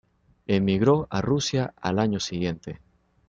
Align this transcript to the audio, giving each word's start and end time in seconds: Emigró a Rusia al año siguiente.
Emigró 0.47 1.05
a 1.11 1.21
Rusia 1.21 1.75
al 1.79 1.99
año 1.99 2.19
siguiente. 2.19 2.79